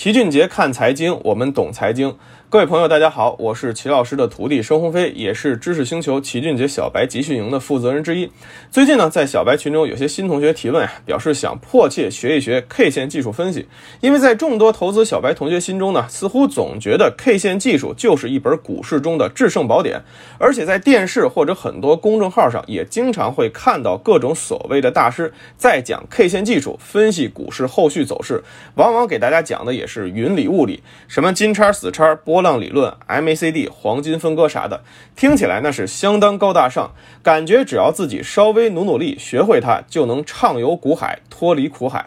[0.00, 2.16] 齐俊杰看财经，我们懂财经。
[2.50, 8.32] 各位朋友，大家好，我是齐老师的徒弟申鸿飞，也是知识星球齐俊杰小白集训营的负责人之一。
[8.70, 13.68] 最近呢，在小白群中有些新同学提问啊，表示想迫切学一学 K 线技术分析，
[14.00, 20.00] 因为在众多投资小白同学心中呢，似乎总觉得 K 线技术就是一本股市中的制胜宝典，
[20.38, 28.42] 而且在电视或者很多公众号上也经常会看到各种所谓的大师在讲 K 线技术分析股市后续走势，
[28.76, 32.37] 往往给大家讲的也是云里雾里，什么金叉死叉波。
[32.38, 34.84] 波浪理论、MACD、黄金分割啥的，
[35.16, 42.06] 听起来那是相当高大上，感觉只要自己稍微努努力，学会它，就能畅游股海，脱离苦海。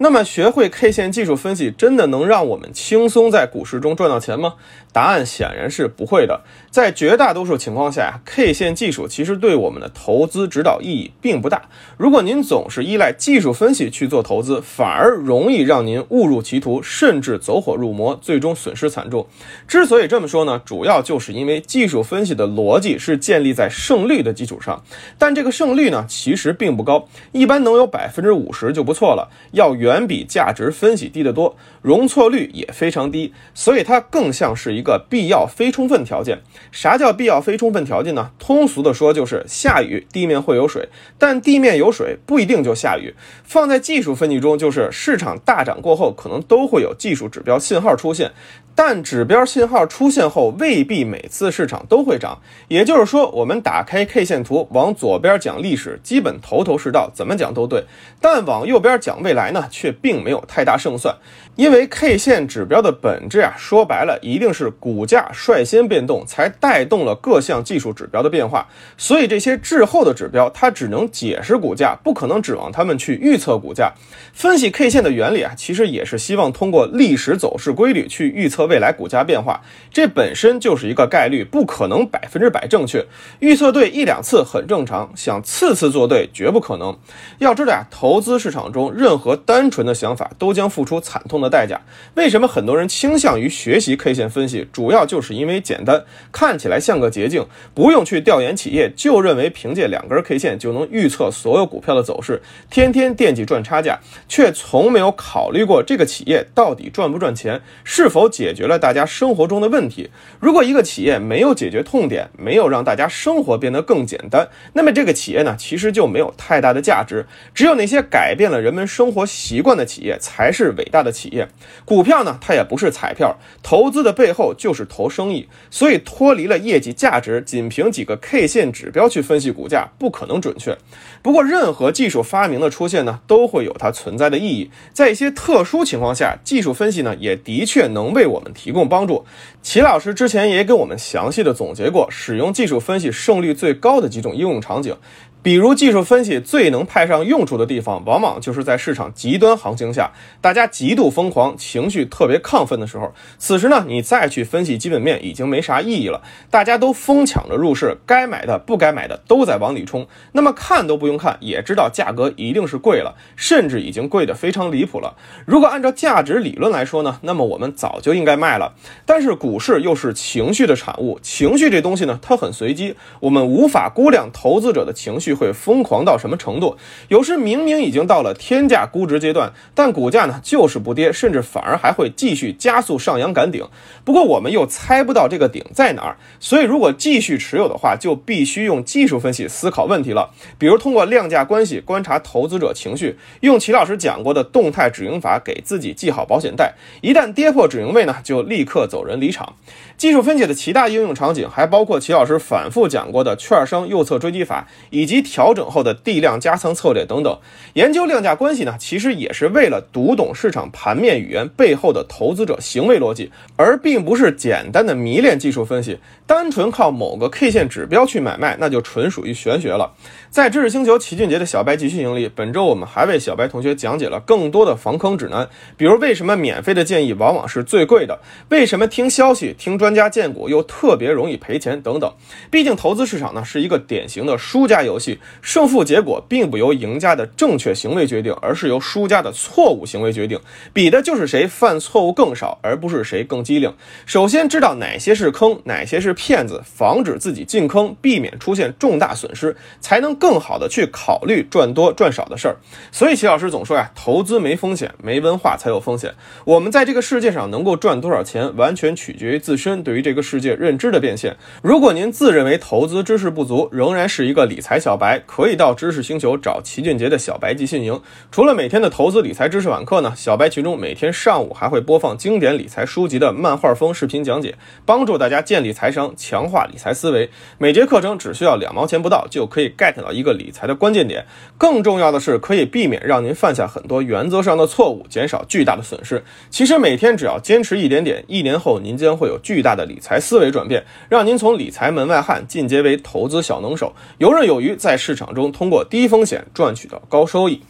[0.00, 4.54] 那么，学会 K 线技术分析，真的能让我们轻松在股市中赚到钱吗？
[4.92, 6.42] 答案显然是不会的。
[6.70, 11.62] 在绝大多数情况下，K 线技术其实对我们的投资指导意义并不大。
[11.96, 19.26] 如果您总是依赖技术分析去做投资，反而容易让您误入歧途，甚至走火入魔，最终损失惨重。
[19.68, 24.82] 之所以这么说呢，主要就是因为技术分析的逻辑是建立在胜率的基础上，
[25.18, 36.38] 但这个胜率呢，其实并不高，一般能有百分之五十就不错了，要远比价值分析低得多，容错率也非常低，所以它更像是一个必要非充分条件。
[36.72, 38.30] 啥叫必要非充分条件呢？
[38.38, 43.14] 通俗的说，就是下雨地面会有水，但地面有水不一定就下雨。
[43.44, 48.32] 放在技术分析中，就是市场大涨过后，可能都会有技术指标信号出现。
[48.74, 52.40] 但指标信信号出现后，未必每次市场都会涨。
[52.68, 57.82] 也就是说，我们打开 K 线图，往左边讲历史，基本头头是道，怎么讲都对；
[58.20, 61.16] 但往右边讲未来呢，却并没有太大胜算。
[61.56, 68.68] 因为 K 线指标的本质啊，说白了，一定是股价率先变动，才带动了各项技术指标的变化。
[68.96, 73.92] 所以这些滞后的指标，它只能解释股价，不可能指望它们去预测股价。
[74.32, 78.68] 分析 K 线的原理啊，其实也是希望通过历史走势规律去预测。
[78.68, 79.47] 未来股价变化，
[79.90, 83.04] 这本身就是一个概率，不可能百分之百正确。
[83.40, 86.96] 预测对一两次很正常，想次次做对绝不可能。
[87.38, 91.80] 要知道啊，投资市场中任何单纯的想法都将付出惨痛的代价。
[92.14, 94.68] 为什么很多人倾向于学习 K 线分析？
[94.72, 97.44] 主要就是因为简单，看起来像个捷径，
[97.74, 102.40] 不用去调研企业，就认为凭借两根 K 线就能预测所有股票的走势，
[102.70, 108.28] 天天惦记赚差价，却从没有考虑过这个企业到底赚不赚钱，是否。
[108.28, 110.10] 解决了大家生活活中的问题。
[110.40, 117.24] 如果一个企业没有解决痛点，没有让大家生活变得更简单，那么这个企业呢，其实就没有太大的价值。
[117.54, 121.46] 只有那些改变了人们生活习惯的企业，才是伟大的企业。
[121.84, 125.46] 股票呢，它也不是彩票，投资的背后就是投生意。
[125.70, 130.76] 所以脱离了业绩价值，仅凭几个 K 线指标去分析股价，不可能准确。
[131.22, 134.72] 不过，任何技术发明的出现呢，都会有它存在的意义。
[134.92, 138.48] 在一些特殊情况下，技术分析呢，也的确能为我们。
[138.54, 139.26] 提供帮助，
[139.62, 144.96] 齐老师之前也给我们详细的总结过使用技术分析胜率最高的几种应用场景。
[145.40, 150.10] 比如技术分析最能派上用处的地方，往往就是在市场极端行情下，
[150.40, 153.14] 大家极度疯狂、情绪特别亢奋的时候。
[153.38, 160.06] 此时呢，你再去分析基本面已经没啥意义了，大家都疯抢着入市，该买的、不该买的都在往里冲。
[160.32, 165.16] 那么看都不用看，也知道价格一定是贵了，甚至已经贵得非常离谱了。
[165.46, 168.74] 如果按照价值理论来说呢，那么我们早就应该卖了。
[169.06, 175.27] 但是股市又是情绪的产物，情绪这东西呢，它很随机，我们无法估量投资者的情绪。
[175.32, 176.76] 会疯狂到什么程度？
[177.08, 183.66] 有时明明已经到了天价估值阶段，但股价呢就是不跌，甚至反而还会继续加速上扬赶顶。
[184.04, 190.30] 不过我们又猜不到这个顶在哪儿，所以如果继续持有的话，就必须用技术分析思考问题了。
[190.58, 199.54] 比如通过量价关系观察投资者情绪，用齐老师讲过的动态止盈法给自己系好保险带，一旦跌破止盈位呢，就立刻走人离场。
[199.96, 207.38] 技术分析的其他应用场景还包括齐老师反复讲过的券商右侧追击法，以及调整后的地量加仓策略等等。
[207.74, 215.98] 研究量价关系呢，其实也是为了读懂市场盘面语言背后的投资者行为逻辑，而并不是简单的迷恋技术分析。
[216.26, 219.94] 单纯靠某个 K 线指标去买卖，那就纯属于玄学了。
[220.28, 225.48] 在知识星球齐俊杰的小白集训营里，本周我们还为小白同学讲解了更多的防坑指南，
[225.78, 228.20] 比如为什么免费的建议往往是最贵的，
[228.50, 232.12] 为什么听消息听专家荐股又特别容易赔钱等等。
[232.50, 235.07] 毕竟投资市场呢是一个典型的输家游戏。
[235.40, 240.40] 胜负结果并不由赢家的正确行为决定，而是由输家的错误行为决定。
[240.72, 243.72] 比的就是谁犯错误更少，而不是谁更机灵。
[244.06, 252.56] 首先知道哪些是坑，哪些是骗子，防止自己进坑，避免出现重大损失，才能更好的去考虑赚多赚少的事儿。
[252.90, 256.14] 所以齐老师总说呀，投资没风险，没文化才有风险。
[256.44, 261.36] 我们在这个世界上能够赚多少钱，完全取决于自身对于这个世界认知的变现。
[261.62, 267.98] 如果您自认为投资知识不足，仍然是一个理财小白，可以到知识星球找齐俊杰的小白集训营。
[268.30, 277.30] 除了每天的投资理财知识晚课呢，小白群中每天上午还会播放经典理财书籍的漫画风视频讲解，帮助大家建立财商，强化理财思维。
[277.56, 281.24] 每节课程只需要两毛钱不到，就可以 get 到一个理财的关键点。
[281.56, 286.22] 更重要的是，可以避免让您犯下很多原则上的错误，减少巨大的损失。
[286.50, 297.62] 其实每天只要坚持一点点，一年后您将会有巨大的理财思维转变，让您从理财门外汉进阶为投资小能手，游刃有余，在市场中通过低风险赚取到高收益。